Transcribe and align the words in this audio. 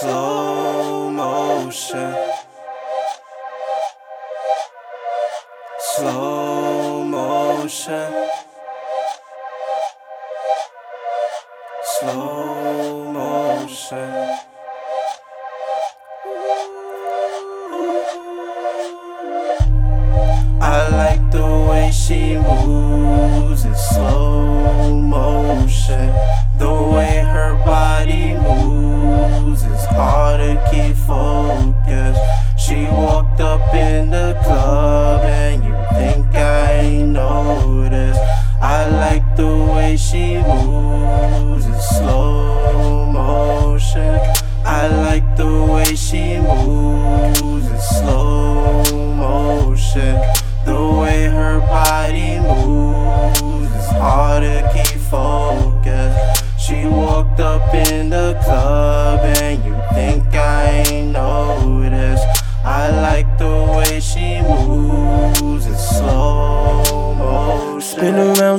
Slow 0.00 1.10
motion. 1.10 2.14
Slow 5.80 7.02
motion. 7.02 8.28
Slow 11.82 13.12
motion. 13.12 14.47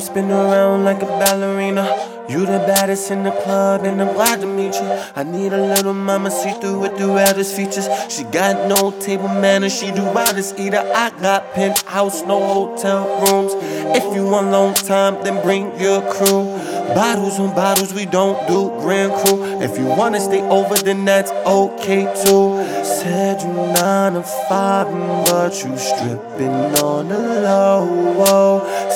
Spin 0.09 0.31
around 0.31 0.83
like 0.85 1.01
a 1.03 1.05
ballerina. 1.21 1.85
You 2.29 2.41
the 2.41 2.59
baddest 2.59 3.09
in 3.11 3.23
the 3.23 3.31
club, 3.31 3.83
and 3.85 4.01
I'm 4.01 4.13
glad 4.13 4.41
to 4.41 4.47
meet 4.47 4.73
you. 4.75 4.89
I 5.15 5.23
need 5.23 5.51
a 5.51 5.61
little 5.73 5.93
mama 5.93 6.29
see 6.29 6.51
through 6.59 6.79
with 6.79 6.95
the 6.97 7.05
raddest 7.05 7.55
features. 7.55 7.87
She 8.07 8.23
got 8.23 8.67
no 8.67 8.91
table 8.99 9.27
manners, 9.27 9.73
she 9.75 9.91
do 9.91 10.03
wildest 10.05 10.59
eater. 10.59 10.83
I 10.95 11.09
got 11.21 11.53
penthouse, 11.53 12.21
no 12.23 12.37
hotel 12.53 13.01
rooms. 13.21 13.53
If 13.97 14.03
you 14.15 14.25
want 14.25 14.51
long 14.51 14.73
time, 14.75 15.23
then 15.23 15.41
bring 15.41 15.79
your 15.79 16.01
crew. 16.13 16.45
Bottles 16.93 17.39
on 17.39 17.53
bottles, 17.55 17.93
we 17.93 18.05
don't 18.05 18.47
do 18.47 18.69
grand 18.81 19.13
crew. 19.21 19.61
If 19.61 19.77
you 19.77 19.85
wanna 19.85 20.19
stay 20.19 20.41
over, 20.41 20.75
then 20.75 21.05
that's 21.05 21.31
okay 21.59 22.03
too. 22.23 22.63
Said 22.83 23.41
you 23.41 23.53
nine 23.53 24.13
to 24.13 24.23
five, 24.49 24.87
but 25.25 25.53
you 25.63 25.77
stripping 25.77 26.57
on 26.89 27.09
the 27.09 27.17
low. 27.17 27.58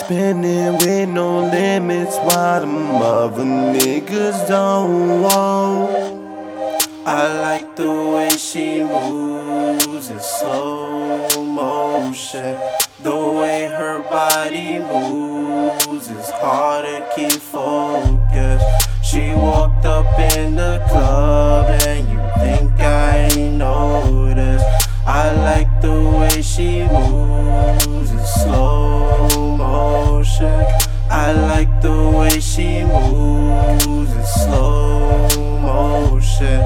Spinning 0.05 0.77
with 0.79 1.07
no 1.07 1.39
limits, 1.49 2.17
while 2.17 2.59
them 2.59 2.95
other 2.95 3.43
niggas 3.43 4.47
don't 4.49 5.21
want. 5.21 6.13
I 7.05 7.39
like 7.39 7.75
the 7.77 7.89
way 7.89 8.29
she 8.31 8.83
moves 8.83 10.09
in 10.09 10.19
slow 10.19 11.45
motion. 11.45 12.59
The 13.01 13.15
way 13.15 13.67
her 13.67 13.99
body 13.99 14.79
moves 14.79 16.09
is 16.09 16.29
hard 16.31 16.85
to 16.85 17.09
keep 17.15 17.39
focused. 17.39 18.89
She 19.01 19.33
walked 19.33 19.85
up 19.85 20.19
in 20.35 20.55
the 20.55 20.85
club 20.89 21.67
and 21.87 22.09
you 22.09 22.19
think 22.43 22.72
like 31.65 31.81
the 31.81 32.09
way 32.17 32.39
she 32.39 32.83
moves 32.83 34.11
in 34.11 34.25
slow 34.25 35.27
motion. 35.61 36.59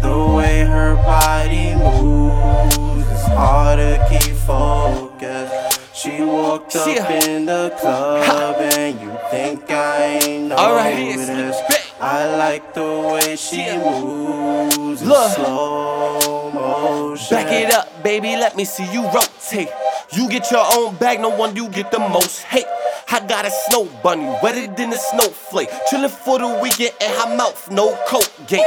The 0.00 0.32
way 0.36 0.60
her 0.60 0.94
body 0.96 1.74
moves 1.74 3.06
is 3.10 3.26
hard 3.34 3.78
to 3.78 4.06
keep 4.10 4.34
focused. 4.36 5.80
She 5.94 6.22
walked 6.22 6.76
up 6.76 6.86
Yeah. 6.86 7.10
in 7.24 7.46
the 7.46 7.72
club 7.80 8.56
and 8.60 9.00
you 9.00 9.16
think 9.30 9.70
I 9.70 10.20
ain't 10.22 10.52
Alright, 10.52 10.98
it's 10.98 11.28
noticed. 11.28 11.62
I 12.00 12.36
like 12.36 12.74
the 12.74 13.00
way 13.12 13.34
she 13.36 13.76
moves 13.78 15.02
in 15.02 15.08
Look. 15.08 15.32
slow 15.32 16.50
motion. 16.52 17.36
Back 17.36 17.52
it 17.52 17.72
up, 17.74 18.02
baby, 18.04 18.36
let 18.36 18.56
me 18.56 18.64
see 18.64 18.84
you 18.92 19.02
rotate. 19.10 19.70
You 20.12 20.28
get 20.28 20.50
your 20.50 20.64
own 20.76 20.94
bag, 20.96 21.20
no 21.20 21.30
one 21.30 21.56
you 21.56 21.68
get 21.68 21.90
the 21.90 21.98
most 21.98 22.42
hate. 22.42 22.66
I 23.10 23.20
got 23.26 23.44
a 23.44 23.50
snow 23.50 23.84
bunny, 24.02 24.24
wetter 24.42 24.66
than 24.72 24.92
a 24.92 24.96
snowflake. 24.96 25.68
Chillin' 25.90 26.10
for 26.10 26.38
the 26.38 26.58
weekend 26.62 26.92
and 27.00 27.12
her 27.12 27.36
mouth, 27.36 27.70
no 27.70 27.94
coat 28.06 28.30
gate. 28.46 28.62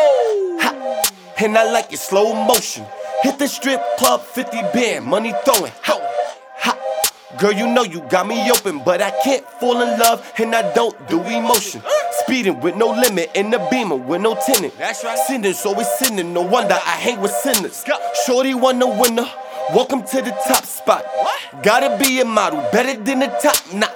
Ha. 0.61 1.03
And 1.39 1.57
I 1.57 1.71
like 1.71 1.91
it 1.91 1.99
slow 1.99 2.33
motion. 2.45 2.85
Hit 3.23 3.39
the 3.39 3.47
strip 3.47 3.81
club, 3.97 4.21
50 4.21 4.61
band, 4.73 5.05
money 5.05 5.33
throwing. 5.43 5.71
Ha. 5.83 5.99
Ha. 6.59 7.37
Girl, 7.39 7.51
you 7.51 7.67
know 7.67 7.83
you 7.83 8.01
got 8.09 8.27
me 8.27 8.49
open, 8.51 8.81
but 8.83 9.01
I 9.01 9.11
can't 9.23 9.45
fall 9.59 9.81
in 9.81 9.99
love 9.99 10.31
and 10.37 10.55
I 10.55 10.73
don't 10.73 10.95
do 11.09 11.21
emotion. 11.21 11.81
Speeding 12.23 12.59
with 12.59 12.75
no 12.75 12.87
limit 12.89 13.31
in 13.35 13.51
the 13.51 13.65
beamer 13.71 13.95
with 13.95 14.21
no 14.21 14.35
tenant. 14.45 14.77
That's 14.77 15.03
right. 15.03 15.17
Sinners 15.27 15.65
always 15.65 15.87
sinning, 15.97 16.33
no 16.33 16.41
wonder 16.41 16.73
I 16.73 16.97
hang 16.97 17.21
with 17.21 17.31
sinners. 17.31 17.83
Shorty 18.25 18.53
won 18.53 18.79
the 18.79 18.87
winner. 18.87 19.27
Welcome 19.73 20.03
to 20.03 20.21
the 20.21 20.31
top 20.47 20.63
spot. 20.63 21.05
Gotta 21.61 21.97
be 22.01 22.21
a 22.21 22.25
model, 22.25 22.61
better 22.71 22.97
than 23.01 23.19
the 23.19 23.27
top 23.27 23.73
notch. 23.73 23.91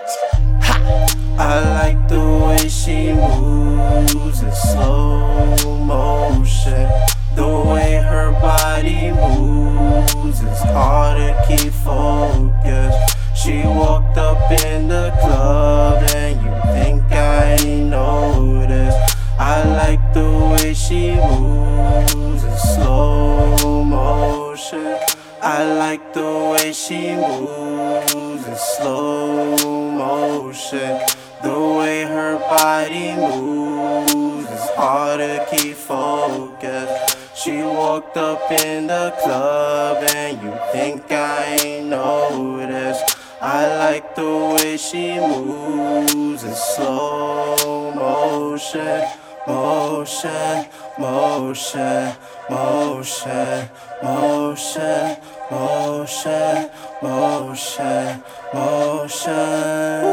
She 2.92 3.14
moves 3.14 4.42
in 4.44 4.52
slow 4.52 5.56
motion. 5.78 6.90
The 7.36 7.50
way 7.72 7.94
her 8.12 8.32
body 8.48 9.12
moves 9.12 10.42
is 10.42 10.62
hard 10.76 11.16
to 11.18 11.32
keep 11.48 11.72
focused. 11.72 13.18
She 13.42 13.64
walked 13.64 14.18
up 14.18 14.52
in 14.66 14.90
the 14.90 15.08
club 15.22 16.04
and 16.16 16.36
you 16.44 16.54
think 16.74 17.04
I 17.12 17.56
ain't 17.62 17.90
noticed. 17.90 19.18
I 19.40 19.64
like 19.82 20.04
the 20.14 20.30
way 20.52 20.74
she 20.74 21.16
moves 21.16 22.44
in 22.44 22.58
slow 22.76 23.84
motion. 23.86 24.98
I 25.42 25.64
like 25.84 26.14
the 26.14 26.32
way 26.52 26.74
she 26.74 27.16
moves 27.16 28.46
in 28.52 28.58
slow 28.76 29.92
motion. 30.04 31.21
The 31.44 31.60
way 31.60 32.04
her 32.04 32.38
body 32.38 33.16
moves 33.16 34.48
is 34.50 34.70
hard 34.76 35.20
to 35.20 35.46
keep 35.50 35.76
focused. 35.76 37.18
She 37.36 37.64
walked 37.64 38.16
up 38.16 38.52
in 38.52 38.86
the 38.86 39.12
club 39.24 40.04
and 40.16 40.40
you 40.44 40.54
think 40.72 41.12
I 41.12 41.58
ain't 41.64 41.88
noticed. 41.88 43.18
I 43.42 43.76
like 43.78 44.14
the 44.14 44.54
way 44.54 44.78
she 44.78 45.20
moves 45.20 46.44
in 46.44 46.54
slow 46.54 47.92
motion, 47.96 49.04
motion, 49.48 50.68
motion, 51.00 52.16
motion, 52.50 53.70
motion, 54.04 55.18
motion, 55.50 56.70
motion, 57.02 58.24
motion. 58.54 60.11